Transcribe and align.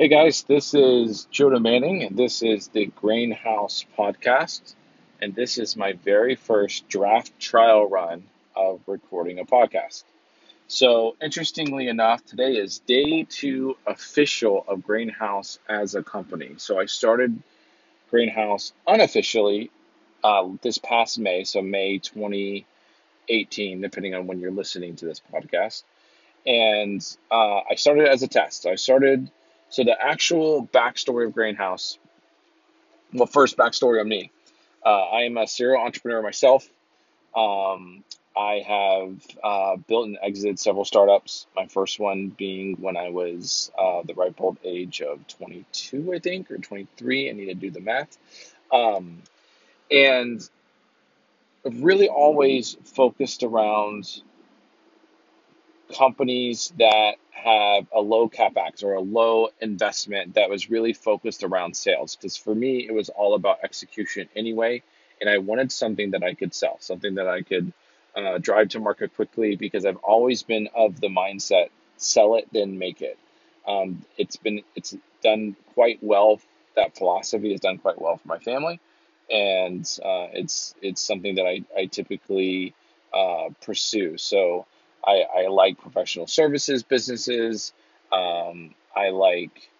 Hey 0.00 0.06
guys, 0.06 0.44
this 0.44 0.74
is 0.74 1.24
Jonah 1.32 1.58
Manning, 1.58 2.04
and 2.04 2.16
this 2.16 2.40
is 2.40 2.68
the 2.68 2.86
Grainhouse 3.02 3.84
podcast. 3.98 4.76
And 5.20 5.34
this 5.34 5.58
is 5.58 5.76
my 5.76 5.94
very 5.94 6.36
first 6.36 6.88
draft 6.88 7.36
trial 7.40 7.88
run 7.88 8.22
of 8.54 8.80
recording 8.86 9.40
a 9.40 9.44
podcast. 9.44 10.04
So, 10.68 11.16
interestingly 11.20 11.88
enough, 11.88 12.24
today 12.24 12.52
is 12.52 12.78
day 12.78 13.24
two 13.24 13.76
official 13.88 14.64
of 14.68 14.86
Grainhouse 14.86 15.58
as 15.68 15.96
a 15.96 16.02
company. 16.04 16.54
So, 16.58 16.78
I 16.78 16.86
started 16.86 17.42
Grainhouse 18.12 18.70
unofficially 18.86 19.68
uh, 20.22 20.48
this 20.62 20.78
past 20.78 21.18
May, 21.18 21.42
so 21.42 21.60
May 21.60 21.98
2018, 21.98 23.80
depending 23.80 24.14
on 24.14 24.28
when 24.28 24.38
you're 24.38 24.52
listening 24.52 24.94
to 24.94 25.06
this 25.06 25.20
podcast. 25.34 25.82
And 26.46 27.04
uh, 27.32 27.62
I 27.68 27.74
started 27.74 28.06
as 28.06 28.22
a 28.22 28.28
test. 28.28 28.64
I 28.64 28.76
started 28.76 29.28
so 29.70 29.84
the 29.84 29.96
actual 30.00 30.66
backstory 30.66 31.26
of 31.26 31.34
Grainhouse. 31.34 31.98
Well, 33.12 33.26
first 33.26 33.56
backstory 33.56 34.00
on 34.00 34.08
me. 34.08 34.30
Uh, 34.84 35.04
I 35.04 35.22
am 35.22 35.36
a 35.36 35.46
serial 35.46 35.82
entrepreneur 35.82 36.22
myself. 36.22 36.66
Um, 37.34 38.04
I 38.36 38.62
have 38.66 39.20
uh, 39.42 39.76
built 39.76 40.06
and 40.06 40.18
exited 40.22 40.58
several 40.58 40.84
startups. 40.84 41.46
My 41.56 41.66
first 41.66 41.98
one 41.98 42.28
being 42.28 42.76
when 42.76 42.96
I 42.96 43.10
was 43.10 43.72
uh, 43.76 44.02
the 44.04 44.14
ripe 44.14 44.40
old 44.40 44.58
age 44.64 45.02
of 45.02 45.26
22, 45.26 46.14
I 46.14 46.18
think, 46.20 46.50
or 46.50 46.58
23. 46.58 47.28
I 47.28 47.32
need 47.32 47.46
to 47.46 47.54
do 47.54 47.70
the 47.70 47.80
math. 47.80 48.16
Um, 48.72 49.22
and 49.90 50.48
I've 51.66 51.82
really 51.82 52.08
always 52.08 52.76
focused 52.84 53.42
around 53.42 54.22
companies 55.96 56.72
that 56.78 57.16
have 57.44 57.86
a 57.92 58.00
low 58.00 58.28
capex 58.28 58.82
or 58.82 58.94
a 58.94 59.00
low 59.00 59.48
investment 59.60 60.34
that 60.34 60.50
was 60.50 60.70
really 60.70 60.92
focused 60.92 61.44
around 61.44 61.76
sales. 61.76 62.16
Because 62.16 62.36
for 62.36 62.54
me, 62.54 62.86
it 62.86 62.92
was 62.92 63.08
all 63.08 63.34
about 63.34 63.58
execution 63.62 64.28
anyway, 64.36 64.82
and 65.20 65.30
I 65.30 65.38
wanted 65.38 65.72
something 65.72 66.12
that 66.12 66.22
I 66.22 66.34
could 66.34 66.54
sell, 66.54 66.76
something 66.80 67.14
that 67.14 67.28
I 67.28 67.42
could 67.42 67.72
uh, 68.16 68.38
drive 68.38 68.70
to 68.70 68.80
market 68.80 69.14
quickly. 69.14 69.56
Because 69.56 69.86
I've 69.86 69.96
always 69.98 70.42
been 70.42 70.68
of 70.74 71.00
the 71.00 71.08
mindset: 71.08 71.70
sell 71.96 72.36
it, 72.36 72.48
then 72.52 72.78
make 72.78 73.02
it. 73.02 73.18
Um, 73.66 74.04
it's 74.16 74.36
been 74.36 74.62
it's 74.74 74.96
done 75.22 75.56
quite 75.74 75.98
well. 76.02 76.40
That 76.76 76.96
philosophy 76.96 77.52
has 77.52 77.60
done 77.60 77.78
quite 77.78 78.00
well 78.00 78.16
for 78.16 78.28
my 78.28 78.38
family, 78.38 78.80
and 79.30 79.84
uh, 80.04 80.28
it's 80.32 80.74
it's 80.82 81.00
something 81.00 81.36
that 81.36 81.46
I 81.46 81.62
I 81.76 81.86
typically 81.86 82.74
uh, 83.12 83.50
pursue. 83.60 84.18
So 84.18 84.66
I, 85.08 85.44
I 85.44 85.46
like 85.48 85.80
professional 85.80 86.26
services 86.26 86.82
businesses. 86.82 87.72
Um, 88.12 88.74
I 88.94 89.08
like 89.10 89.70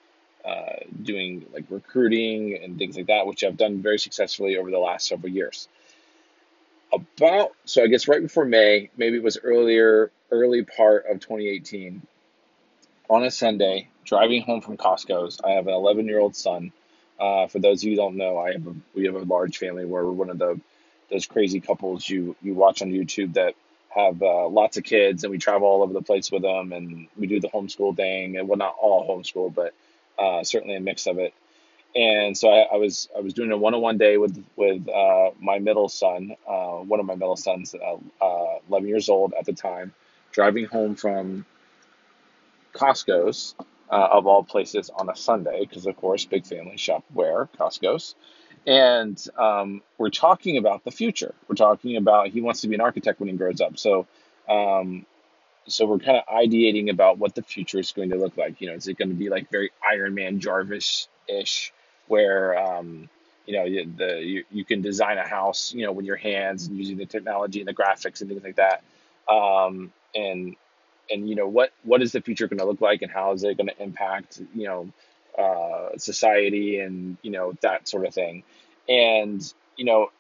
uh, 0.44 0.84
doing 1.02 1.44
like 1.52 1.64
recruiting 1.68 2.58
and 2.62 2.78
things 2.78 2.96
like 2.96 3.08
that, 3.08 3.26
which 3.26 3.44
I've 3.44 3.58
done 3.58 3.82
very 3.82 3.98
successfully 3.98 4.56
over 4.56 4.70
the 4.70 4.78
last 4.78 5.06
several 5.06 5.30
years. 5.30 5.68
About 6.92 7.50
so 7.66 7.82
I 7.82 7.88
guess 7.88 8.08
right 8.08 8.22
before 8.22 8.46
May, 8.46 8.88
maybe 8.96 9.18
it 9.18 9.22
was 9.22 9.36
earlier, 9.42 10.10
early 10.30 10.64
part 10.64 11.04
of 11.10 11.20
2018. 11.20 12.00
On 13.10 13.24
a 13.24 13.30
Sunday, 13.30 13.88
driving 14.04 14.42
home 14.42 14.60
from 14.62 14.76
Costco's, 14.76 15.40
I 15.44 15.52
have 15.52 15.66
an 15.66 15.74
11 15.74 16.06
year 16.06 16.20
old 16.20 16.36
son. 16.36 16.72
Uh, 17.20 17.48
for 17.48 17.58
those 17.58 17.82
of 17.82 17.84
you 17.84 17.90
who 17.90 17.96
don't 17.96 18.16
know, 18.16 18.38
I 18.38 18.52
have 18.52 18.66
a, 18.66 18.74
we 18.94 19.04
have 19.06 19.16
a 19.16 19.20
large 19.20 19.58
family. 19.58 19.84
where 19.84 20.04
We're 20.04 20.12
one 20.12 20.30
of 20.30 20.38
the 20.38 20.58
those 21.10 21.26
crazy 21.26 21.60
couples 21.60 22.08
you 22.08 22.36
you 22.42 22.54
watch 22.54 22.80
on 22.80 22.90
YouTube 22.90 23.34
that 23.34 23.54
have 23.88 24.22
uh, 24.22 24.48
lots 24.48 24.76
of 24.76 24.84
kids 24.84 25.24
and 25.24 25.30
we 25.30 25.38
travel 25.38 25.66
all 25.66 25.82
over 25.82 25.92
the 25.92 26.02
place 26.02 26.30
with 26.30 26.42
them 26.42 26.72
and 26.72 27.08
we 27.16 27.26
do 27.26 27.40
the 27.40 27.48
homeschool 27.48 27.96
thing 27.96 28.36
and 28.36 28.48
well 28.48 28.58
not 28.58 28.74
all 28.80 29.08
homeschool 29.08 29.52
but 29.54 29.74
uh, 30.18 30.42
certainly 30.44 30.76
a 30.76 30.80
mix 30.80 31.06
of 31.06 31.18
it. 31.18 31.32
And 31.96 32.36
so 32.36 32.50
I, 32.50 32.74
I, 32.74 32.76
was 32.76 33.08
I 33.16 33.20
was 33.20 33.32
doing 33.32 33.50
a 33.50 33.56
one-on-one 33.56 33.96
day 33.96 34.18
with 34.18 34.44
with 34.56 34.86
uh, 34.88 35.30
my 35.40 35.58
middle 35.58 35.88
son 35.88 36.36
uh, 36.46 36.76
one 36.76 37.00
of 37.00 37.06
my 37.06 37.14
middle 37.14 37.36
sons 37.36 37.74
uh, 37.74 38.24
uh, 38.24 38.58
11 38.68 38.88
years 38.88 39.08
old 39.08 39.32
at 39.38 39.46
the 39.46 39.54
time 39.54 39.94
driving 40.32 40.66
home 40.66 40.94
from 40.94 41.46
Costco's 42.74 43.54
of 43.90 44.26
all 44.26 44.44
places 44.44 44.90
on 44.90 45.08
a 45.08 45.16
Sunday 45.16 45.64
because 45.64 45.86
of 45.86 45.96
course 45.96 46.26
big 46.26 46.44
family 46.44 46.76
shop 46.76 47.04
where 47.14 47.48
Costco's 47.58 48.14
and 48.66 49.22
um, 49.36 49.82
we're 49.96 50.10
talking 50.10 50.56
about 50.56 50.84
the 50.84 50.90
future. 50.90 51.34
We're 51.48 51.56
talking 51.56 51.96
about 51.96 52.28
he 52.28 52.40
wants 52.40 52.62
to 52.62 52.68
be 52.68 52.74
an 52.74 52.80
architect 52.80 53.20
when 53.20 53.28
he 53.28 53.36
grows 53.36 53.60
up. 53.60 53.78
So, 53.78 54.06
um, 54.48 55.06
so 55.66 55.86
we're 55.86 55.98
kind 55.98 56.18
of 56.18 56.24
ideating 56.26 56.90
about 56.90 57.18
what 57.18 57.34
the 57.34 57.42
future 57.42 57.78
is 57.78 57.92
going 57.92 58.10
to 58.10 58.16
look 58.16 58.36
like. 58.36 58.60
You 58.60 58.68
know, 58.68 58.74
is 58.74 58.88
it 58.88 58.98
going 58.98 59.10
to 59.10 59.14
be 59.14 59.28
like 59.28 59.50
very 59.50 59.70
Iron 59.88 60.14
Man 60.14 60.40
Jarvis 60.40 61.08
ish, 61.28 61.72
where 62.06 62.58
um, 62.58 63.08
you 63.46 63.54
know 63.54 63.64
the 63.96 64.22
you, 64.22 64.44
you 64.50 64.64
can 64.64 64.82
design 64.82 65.18
a 65.18 65.26
house, 65.26 65.72
you 65.74 65.84
know, 65.84 65.92
with 65.92 66.06
your 66.06 66.16
hands 66.16 66.66
and 66.66 66.76
using 66.76 66.96
the 66.96 67.06
technology 67.06 67.60
and 67.60 67.68
the 67.68 67.74
graphics 67.74 68.20
and 68.20 68.30
things 68.30 68.42
like 68.42 68.56
that. 68.56 68.82
Um, 69.32 69.92
and 70.14 70.56
and 71.10 71.28
you 71.28 71.34
know 71.34 71.46
what 71.46 71.72
what 71.84 72.02
is 72.02 72.12
the 72.12 72.20
future 72.20 72.48
going 72.48 72.58
to 72.58 72.64
look 72.64 72.80
like 72.80 73.02
and 73.02 73.10
how 73.10 73.32
is 73.32 73.42
it 73.44 73.56
going 73.56 73.68
to 73.68 73.82
impact 73.82 74.40
you 74.54 74.66
know 74.66 74.88
uh, 75.38 75.96
society 75.96 76.80
and 76.80 77.16
you 77.22 77.30
know 77.30 77.54
that 77.62 77.88
sort 77.88 78.06
of 78.06 78.14
thing. 78.14 78.42
And 78.88 79.40
you 79.76 79.84
know, 79.84 80.10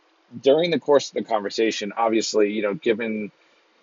during 0.42 0.70
the 0.70 0.78
course 0.78 1.08
of 1.08 1.14
the 1.14 1.24
conversation, 1.24 1.92
obviously, 1.96 2.52
you 2.52 2.62
know, 2.62 2.74
given 2.74 3.32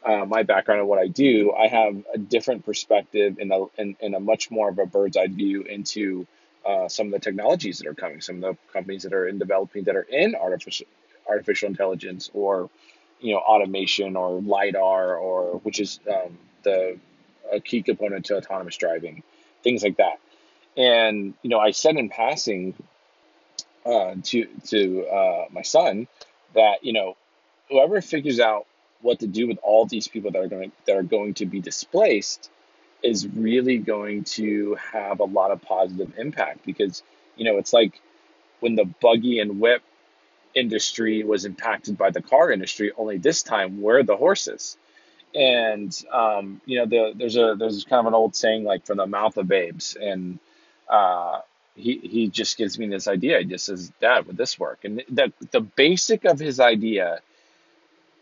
uh, 0.06 0.26
my 0.26 0.44
background 0.44 0.82
and 0.82 0.90
what 0.90 1.00
I 1.00 1.08
do, 1.08 1.52
I 1.52 1.68
have 1.68 2.04
a 2.14 2.18
different 2.18 2.64
perspective 2.64 3.38
and 3.40 3.52
a, 3.52 3.66
and, 3.78 3.96
and 4.02 4.16
a 4.16 4.20
much 4.20 4.52
more 4.52 4.70
of 4.70 4.78
a 4.78 4.86
bird's 4.86 5.18
eye 5.18 5.28
view 5.28 5.64
into 5.64 6.28
uh, 6.66 6.88
some 6.88 7.08
of 7.08 7.14
the 7.14 7.20
technologies 7.20 7.80
that 7.80 7.88
are 7.88 7.94
coming, 7.96 8.22
some 8.22 8.38
of 8.38 8.42
the 8.42 8.58
companies 8.72 9.04
that 9.04 9.14
are 9.14 9.28
in 9.28 9.38
developing 9.40 9.84
that 9.86 9.96
are 9.96 10.08
in 10.10 10.36
artificial 10.36 10.88
artificial 11.28 11.68
intelligence 11.68 12.30
or 12.34 12.70
you 13.20 13.34
know 13.34 13.40
automation 13.40 14.16
or 14.16 14.40
lidar 14.42 15.16
or 15.16 15.58
which 15.60 15.80
is 15.80 16.00
um, 16.08 16.38
the 16.64 16.98
a 17.52 17.60
key 17.60 17.82
component 17.82 18.26
to 18.26 18.38
autonomous 18.38 18.78
driving, 18.78 19.24
things 19.64 19.84
like 19.84 19.98
that. 19.98 20.20
And 20.78 21.34
you 21.42 21.50
know, 21.50 21.60
I 21.60 21.72
said 21.72 21.96
in 21.96 22.10
passing 22.10 22.74
uh, 23.86 24.16
to 24.24 24.48
to 24.68 25.08
uh, 25.08 25.46
my 25.52 25.62
son 25.62 26.08
that 26.54 26.84
you 26.84 26.94
know, 26.94 27.16
whoever 27.70 28.02
figures 28.02 28.40
out 28.40 28.66
what 29.02 29.20
to 29.20 29.28
do 29.28 29.48
with 29.48 29.60
all 29.62 29.86
these 29.86 30.08
people 30.08 30.32
that 30.32 30.42
are 30.42 30.48
going 30.48 30.72
that 30.86 30.96
are 30.96 31.04
going 31.04 31.36
to 31.36 31.46
be 31.46 31.62
displaced 31.62 32.50
is 33.04 33.28
really 33.28 33.78
going 33.78 34.24
to 34.24 34.76
have 34.76 35.20
a 35.20 35.26
lot 35.26 35.52
of 35.52 35.62
positive 35.62 36.14
impact 36.18 36.66
because 36.66 37.04
you 37.36 37.46
know 37.46 37.58
it's 37.58 37.74
like 37.74 38.02
when 38.60 38.76
the 38.76 38.86
buggy 38.86 39.40
and 39.40 39.60
whip 39.60 39.84
industry 40.56 41.24
was 41.24 41.46
impacted 41.46 41.98
by 41.98 42.10
the 42.10 42.22
car 42.22 42.52
industry 42.52 42.92
only 42.98 43.18
this 43.18 43.44
time 43.44 43.82
we're 43.82 44.04
the 44.04 44.18
horses. 44.18 44.78
And 45.36 45.94
um, 46.12 46.62
you 46.66 46.80
know 46.80 46.86
the, 46.86 47.14
there's 47.16 47.36
a 47.36 47.56
there's 47.60 47.84
kind 47.84 48.00
of 48.00 48.06
an 48.08 48.14
old 48.14 48.36
saying 48.36 48.64
like 48.64 48.86
from 48.86 48.98
the 48.98 49.06
mouth 49.06 49.36
of 49.38 49.48
babes. 49.48 49.98
And 50.00 50.40
uh, 50.90 51.42
he 51.76 51.98
he 52.00 52.30
just 52.30 52.58
gives 52.58 52.80
me 52.80 52.88
this 52.88 53.08
idea. 53.08 53.40
He 53.40 53.46
just 53.46 53.66
says, 53.66 53.92
"Dad, 54.02 54.28
would 54.28 54.38
this 54.38 54.60
work?" 54.60 54.80
And 54.86 55.04
the 55.10 55.34
the 55.52 55.62
basic 55.62 56.26
of 56.26 56.40
his 56.40 56.60
idea 56.60 57.22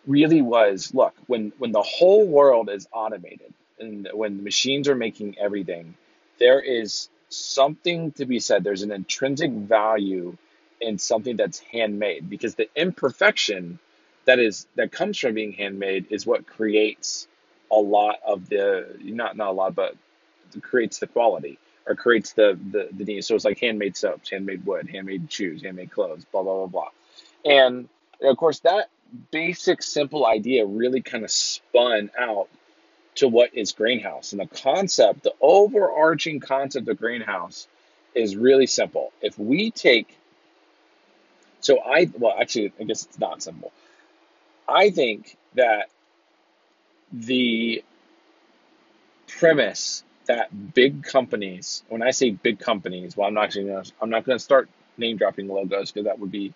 really 0.07 0.41
was, 0.41 0.93
look, 0.93 1.13
when 1.27 1.53
when 1.57 1.71
the 1.71 1.81
whole 1.83 2.25
world 2.27 2.69
is 2.69 2.87
automated 2.93 3.53
and 3.79 4.09
when 4.13 4.43
machines 4.43 4.87
are 4.87 4.95
making 4.95 5.37
everything, 5.39 5.95
there 6.39 6.59
is 6.59 7.09
something 7.29 8.11
to 8.13 8.25
be 8.25 8.39
said. 8.39 8.63
There's 8.63 8.83
an 8.83 8.91
intrinsic 8.91 9.51
value 9.51 10.37
in 10.81 10.97
something 10.97 11.37
that's 11.37 11.59
handmade 11.59 12.29
because 12.29 12.55
the 12.55 12.69
imperfection 12.75 13.79
that 14.25 14.39
is 14.39 14.67
that 14.75 14.91
comes 14.91 15.17
from 15.17 15.33
being 15.35 15.53
handmade 15.53 16.07
is 16.09 16.25
what 16.25 16.47
creates 16.47 17.27
a 17.71 17.75
lot 17.77 18.19
of 18.25 18.49
the 18.49 18.97
not 19.01 19.37
not 19.37 19.49
a 19.49 19.51
lot 19.53 19.75
but 19.75 19.95
creates 20.61 20.99
the 20.99 21.07
quality 21.07 21.57
or 21.87 21.95
creates 21.95 22.33
the, 22.33 22.57
the, 22.71 22.89
the 22.91 23.03
need. 23.03 23.25
So 23.25 23.35
it's 23.35 23.45
like 23.45 23.59
handmade 23.59 23.97
soaps, 23.97 24.29
handmade 24.29 24.65
wood, 24.65 24.89
handmade 24.89 25.31
shoes, 25.31 25.63
handmade 25.63 25.91
clothes, 25.91 26.25
blah, 26.31 26.43
blah, 26.43 26.65
blah, 26.65 26.67
blah. 26.67 26.89
And 27.45 27.89
of 28.21 28.37
course, 28.37 28.59
that 28.59 28.89
basic, 29.31 29.83
simple 29.83 30.25
idea 30.25 30.65
really 30.65 31.01
kind 31.01 31.23
of 31.23 31.31
spun 31.31 32.09
out 32.17 32.47
to 33.15 33.27
what 33.27 33.53
is 33.53 33.73
Grainhouse. 33.73 34.31
And 34.31 34.41
the 34.41 34.47
concept, 34.47 35.23
the 35.23 35.33
overarching 35.41 36.39
concept 36.39 36.87
of 36.87 36.97
Grainhouse, 36.97 37.67
is 38.15 38.35
really 38.35 38.67
simple. 38.67 39.11
If 39.21 39.37
we 39.37 39.71
take, 39.71 40.17
so 41.59 41.79
I, 41.79 42.09
well, 42.17 42.35
actually, 42.39 42.73
I 42.79 42.83
guess 42.83 43.05
it's 43.05 43.19
not 43.19 43.43
simple. 43.43 43.71
I 44.67 44.89
think 44.89 45.37
that 45.55 45.89
the 47.11 47.83
premise 49.27 50.03
that 50.25 50.73
big 50.73 51.03
companies, 51.03 51.83
when 51.89 52.01
I 52.01 52.11
say 52.11 52.31
big 52.31 52.59
companies, 52.59 53.15
well, 53.17 53.27
I'm 53.27 53.33
not 53.33 53.53
gonna, 53.53 53.83
I'm 54.01 54.09
not 54.09 54.25
going 54.25 54.37
to 54.37 54.43
start 54.43 54.69
name 54.97 55.17
dropping 55.17 55.47
logos 55.47 55.91
because 55.91 56.05
that 56.05 56.19
would 56.19 56.31
be 56.31 56.53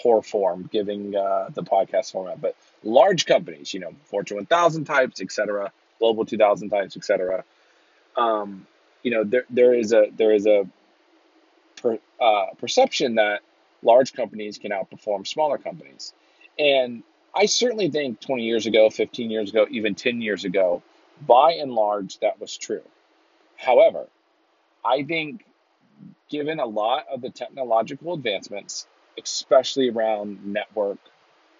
poor 0.00 0.22
form 0.22 0.68
giving 0.72 1.14
uh, 1.14 1.48
the 1.52 1.62
podcast 1.62 2.12
format. 2.12 2.40
But 2.40 2.56
large 2.82 3.26
companies, 3.26 3.74
you 3.74 3.80
know, 3.80 3.94
Fortune 4.04 4.36
1000 4.38 4.84
types, 4.84 5.20
etc., 5.20 5.72
Global 5.98 6.24
2000 6.24 6.70
types, 6.70 6.96
etc., 6.96 7.44
um, 8.16 8.66
you 9.02 9.10
know, 9.10 9.24
there 9.24 9.44
there 9.50 9.74
is 9.74 9.92
a 9.92 10.06
there 10.16 10.32
is 10.32 10.46
a 10.46 10.68
per, 11.76 11.98
uh, 12.20 12.46
perception 12.58 13.16
that 13.16 13.40
large 13.82 14.12
companies 14.12 14.58
can 14.58 14.70
outperform 14.70 15.26
smaller 15.26 15.58
companies, 15.58 16.12
and 16.58 17.02
I 17.34 17.46
certainly 17.46 17.90
think 17.90 18.20
20 18.20 18.44
years 18.44 18.66
ago, 18.66 18.90
15 18.90 19.30
years 19.30 19.50
ago, 19.50 19.66
even 19.70 19.94
10 19.94 20.20
years 20.20 20.44
ago, 20.44 20.82
by 21.26 21.54
and 21.54 21.72
large, 21.72 22.18
that 22.18 22.40
was 22.40 22.56
true. 22.56 22.82
However, 23.62 24.08
I 24.84 25.04
think 25.04 25.44
given 26.28 26.58
a 26.58 26.66
lot 26.66 27.06
of 27.12 27.20
the 27.20 27.30
technological 27.30 28.14
advancements, 28.14 28.86
especially 29.22 29.88
around 29.90 30.44
network, 30.44 30.98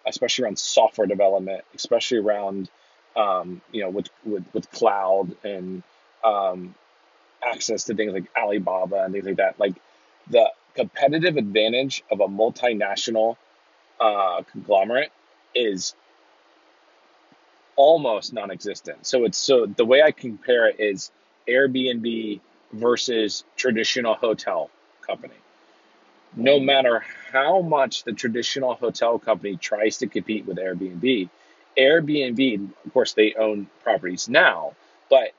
especially 0.07 0.45
around 0.45 0.59
software 0.59 1.07
development, 1.07 1.63
especially 1.75 2.19
around 2.19 2.71
um, 3.15 3.61
you 3.71 3.83
know 3.83 3.91
with, 3.91 4.09
with 4.25 4.45
with 4.53 4.71
cloud 4.73 5.37
and 5.45 5.83
um, 6.25 6.75
access 7.45 7.85
to 7.85 7.95
things 7.95 8.13
like 8.13 8.25
Alibaba 8.37 9.05
and 9.05 9.13
things 9.13 9.27
like 9.27 9.37
that, 9.37 9.61
like 9.61 9.75
the 10.29 10.51
competitive 10.75 11.37
advantage 11.37 12.03
of 12.11 12.21
a 12.21 12.27
multinational 12.27 13.37
uh, 14.01 14.43
conglomerate 14.51 15.13
is 15.55 15.95
almost 17.77 18.33
non-existent. 18.33 19.07
So 19.07 19.25
it's 19.25 19.39
so 19.39 19.67
the 19.67 19.85
way 19.85 20.03
I 20.03 20.11
compare 20.11 20.67
it 20.69 20.81
is 20.81 21.11
Airbnb 21.49 22.41
versus 22.73 23.45
traditional 23.57 24.15
hotel 24.15 24.71
company. 25.07 25.35
No 26.35 26.59
matter 26.59 27.05
how 27.31 27.61
much 27.61 28.05
the 28.05 28.13
traditional 28.13 28.75
hotel 28.75 29.19
company 29.19 29.57
tries 29.57 29.99
to 29.99 30.07
compete 30.07 30.47
with 30.47 30.57
Airbnb, 30.57 31.29
Airbnb, 31.77 32.71
of 32.85 32.93
course, 32.93 33.13
they 33.13 33.35
own 33.35 33.69
properties 33.83 34.29
now, 34.29 34.75
but 35.11 35.33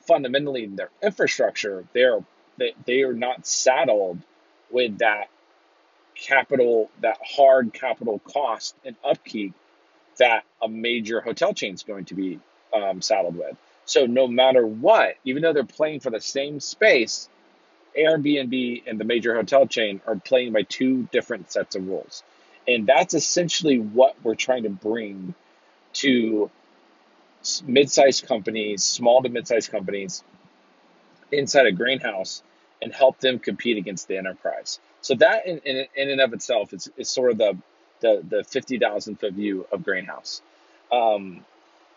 fundamentally 0.00 0.64
in 0.64 0.76
their 0.76 0.90
infrastructure, 1.02 1.84
they're 1.92 2.20
they, 2.58 2.74
they 2.84 3.02
are 3.02 3.14
not 3.14 3.46
saddled 3.46 4.18
with 4.70 4.98
that 4.98 5.28
capital, 6.14 6.90
that 7.00 7.18
hard 7.24 7.72
capital 7.72 8.18
cost 8.20 8.74
and 8.84 8.96
upkeep 9.04 9.54
that 10.18 10.44
a 10.62 10.68
major 10.68 11.20
hotel 11.20 11.54
chain 11.54 11.74
is 11.74 11.82
going 11.82 12.04
to 12.06 12.14
be 12.14 12.38
um, 12.74 13.00
saddled 13.00 13.36
with. 13.36 13.56
So 13.90 14.06
no 14.06 14.28
matter 14.28 14.64
what, 14.64 15.16
even 15.24 15.42
though 15.42 15.52
they're 15.52 15.64
playing 15.64 15.98
for 15.98 16.10
the 16.10 16.20
same 16.20 16.60
space, 16.60 17.28
Airbnb 17.98 18.84
and 18.86 19.00
the 19.00 19.04
major 19.04 19.34
hotel 19.34 19.66
chain 19.66 20.00
are 20.06 20.14
playing 20.14 20.52
by 20.52 20.62
two 20.62 21.08
different 21.10 21.50
sets 21.50 21.74
of 21.74 21.88
rules. 21.88 22.22
And 22.68 22.86
that's 22.86 23.14
essentially 23.14 23.80
what 23.80 24.14
we're 24.22 24.36
trying 24.36 24.62
to 24.62 24.70
bring 24.70 25.34
to 25.94 26.52
mid-sized 27.66 28.28
companies, 28.28 28.84
small 28.84 29.24
to 29.24 29.28
mid-sized 29.28 29.72
companies 29.72 30.22
inside 31.32 31.66
a 31.66 31.72
Grainhouse 31.72 32.42
and 32.80 32.94
help 32.94 33.18
them 33.18 33.40
compete 33.40 33.76
against 33.76 34.06
the 34.06 34.18
enterprise. 34.18 34.78
So 35.00 35.16
that 35.16 35.48
in, 35.48 35.58
in, 35.64 35.86
in 35.96 36.10
and 36.10 36.20
of 36.20 36.32
itself 36.32 36.72
is, 36.72 36.88
is 36.96 37.08
sort 37.08 37.32
of 37.32 37.38
the, 37.38 37.58
the, 38.02 38.22
the 38.36 38.44
50,000 38.44 39.18
foot 39.18 39.32
view 39.32 39.66
of 39.72 39.80
Grainhouse. 39.80 40.42
Um, 40.92 41.44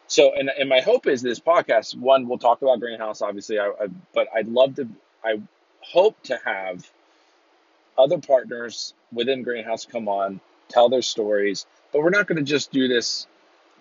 so, 0.08 0.34
and, 0.36 0.50
and 0.50 0.70
my 0.70 0.82
hope 0.82 1.08
is 1.08 1.22
this 1.22 1.40
podcast, 1.40 1.98
one, 1.98 2.28
we'll 2.28 2.38
talk 2.38 2.62
about 2.62 2.80
Grainhouse, 2.80 3.22
obviously, 3.22 3.60
I, 3.60 3.68
I, 3.68 3.88
but 4.14 4.28
I'd 4.36 4.48
love 4.48 4.76
to, 4.76 4.88
I 5.24 5.42
hope 5.82 6.22
to 6.24 6.40
have 6.46 6.90
other 7.98 8.18
partners 8.18 8.94
within 9.12 9.44
Grainhouse 9.44 9.88
come 9.90 10.08
on, 10.08 10.40
tell 10.68 10.90
their 10.90 11.02
stories, 11.02 11.66
but 11.92 12.02
we're 12.02 12.10
not 12.10 12.28
going 12.28 12.38
to 12.38 12.50
just 12.50 12.72
do 12.72 12.88
this 12.88 13.28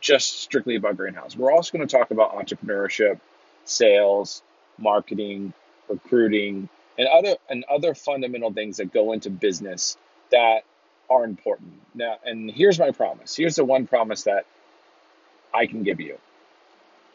just 0.00 0.42
strictly 0.42 0.76
about 0.76 0.96
Grainhouse. 0.96 1.36
We're 1.36 1.52
also 1.52 1.76
going 1.76 1.86
to 1.86 1.96
talk 1.96 2.10
about 2.10 2.34
entrepreneurship, 2.34 3.20
sales, 3.64 4.42
marketing, 4.78 5.52
recruiting, 5.88 6.68
and 6.98 7.08
other 7.08 7.36
and 7.48 7.64
other 7.64 7.94
fundamental 7.94 8.52
things 8.52 8.76
that 8.76 8.92
go 8.92 9.12
into 9.12 9.30
business 9.30 9.96
that 10.30 10.64
are 11.08 11.24
important. 11.24 11.72
Now, 11.94 12.16
and 12.24 12.50
here's 12.50 12.78
my 12.78 12.90
promise. 12.90 13.36
Here's 13.36 13.56
the 13.56 13.64
one 13.64 13.86
promise 13.86 14.24
that 14.24 14.46
I 15.54 15.66
can 15.66 15.82
give 15.82 16.00
you. 16.00 16.18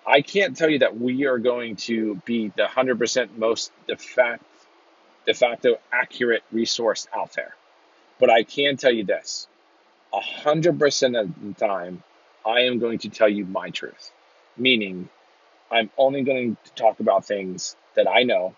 I 0.05 0.21
can't 0.21 0.55
tell 0.55 0.69
you 0.69 0.79
that 0.79 0.97
we 0.97 1.25
are 1.25 1.37
going 1.37 1.75
to 1.87 2.15
be 2.25 2.49
the 2.55 2.63
100% 2.63 3.37
most 3.37 3.71
de 3.87 3.97
facto, 3.97 4.45
de 5.25 5.33
facto 5.33 5.75
accurate 5.91 6.43
resource 6.51 7.07
out 7.13 7.33
there. 7.33 7.55
But 8.19 8.29
I 8.29 8.43
can 8.43 8.77
tell 8.77 8.91
you 8.91 9.03
this 9.03 9.47
100% 10.13 11.19
of 11.19 11.29
the 11.43 11.53
time, 11.53 12.03
I 12.45 12.61
am 12.61 12.79
going 12.79 12.99
to 12.99 13.09
tell 13.09 13.27
you 13.27 13.45
my 13.45 13.69
truth. 13.69 14.11
Meaning, 14.55 15.09
I'm 15.69 15.89
only 15.97 16.23
going 16.23 16.57
to 16.63 16.71
talk 16.73 17.01
about 17.01 17.25
things 17.25 17.75
that 17.95 18.07
I 18.07 18.23
know 18.23 18.55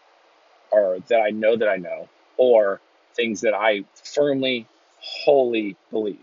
or 0.72 1.00
that 1.08 1.22
I 1.22 1.32
know 1.32 1.56
that 1.56 1.68
I 1.68 1.78
know 1.78 2.08
or 2.38 2.80
things 3.16 3.42
that 3.42 3.54
I 3.56 3.86
firmly, 4.14 4.68
wholly 5.00 5.76
believe. 5.90 6.20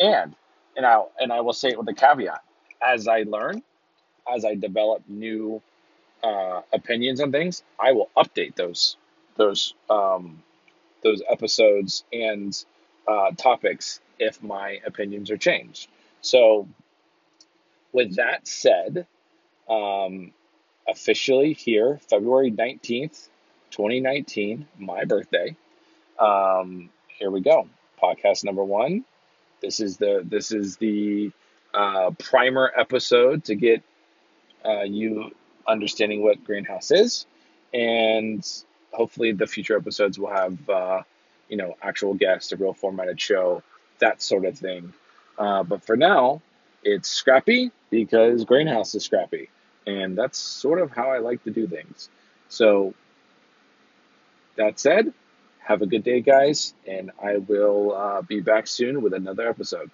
And 0.00 0.34
and 0.76 0.86
I 0.86 1.02
and 1.20 1.32
I 1.32 1.42
will 1.42 1.52
say 1.52 1.68
it 1.68 1.78
with 1.78 1.88
a 1.88 1.94
caveat 1.94 2.42
as 2.84 3.08
I 3.08 3.22
learn, 3.22 3.62
as 4.32 4.44
I 4.44 4.54
develop 4.54 5.02
new 5.08 5.62
uh, 6.22 6.62
opinions 6.72 7.20
on 7.20 7.32
things, 7.32 7.62
I 7.80 7.92
will 7.92 8.10
update 8.16 8.56
those 8.56 8.96
those 9.36 9.74
um, 9.90 10.42
those 11.02 11.22
episodes 11.30 12.04
and 12.12 12.64
uh, 13.08 13.32
topics 13.36 14.00
if 14.18 14.42
my 14.42 14.80
opinions 14.86 15.30
are 15.30 15.36
changed. 15.36 15.88
So, 16.20 16.68
with 17.92 18.16
that 18.16 18.46
said, 18.46 19.06
um, 19.68 20.32
officially 20.88 21.52
here, 21.54 22.00
February 22.08 22.50
nineteenth, 22.50 23.28
twenty 23.70 24.00
nineteen, 24.00 24.66
my 24.78 25.04
birthday. 25.04 25.56
Um, 26.18 26.90
here 27.08 27.30
we 27.30 27.40
go, 27.40 27.68
podcast 28.02 28.44
number 28.44 28.64
one. 28.64 29.04
This 29.60 29.80
is 29.80 29.96
the 29.96 30.22
this 30.24 30.52
is 30.52 30.76
the 30.76 31.32
uh, 31.74 32.10
primer 32.18 32.70
episode 32.76 33.44
to 33.44 33.54
get 33.54 33.82
uh, 34.64 34.82
you 34.82 35.30
understanding 35.66 36.22
what 36.22 36.44
Grainhouse 36.44 36.92
is, 36.92 37.26
and 37.72 38.46
hopefully 38.92 39.32
the 39.32 39.46
future 39.46 39.76
episodes 39.76 40.18
will 40.18 40.30
have 40.30 40.70
uh, 40.70 41.02
you 41.48 41.56
know 41.56 41.76
actual 41.82 42.14
guests, 42.14 42.52
a 42.52 42.56
real 42.56 42.72
formatted 42.72 43.20
show, 43.20 43.62
that 43.98 44.22
sort 44.22 44.44
of 44.44 44.58
thing. 44.58 44.92
Uh, 45.38 45.62
but 45.62 45.84
for 45.84 45.96
now, 45.96 46.42
it's 46.84 47.08
scrappy 47.08 47.70
because 47.90 48.44
Grainhouse 48.44 48.94
is 48.94 49.04
scrappy, 49.04 49.48
and 49.86 50.16
that's 50.16 50.38
sort 50.38 50.80
of 50.80 50.90
how 50.90 51.10
I 51.10 51.18
like 51.18 51.42
to 51.44 51.50
do 51.50 51.66
things. 51.66 52.08
So 52.48 52.94
that 54.56 54.78
said, 54.78 55.12
have 55.60 55.82
a 55.82 55.86
good 55.86 56.04
day, 56.04 56.20
guys, 56.20 56.74
and 56.86 57.10
I 57.22 57.38
will 57.38 57.94
uh, 57.94 58.22
be 58.22 58.40
back 58.40 58.66
soon 58.66 59.00
with 59.02 59.14
another 59.14 59.48
episode. 59.48 59.90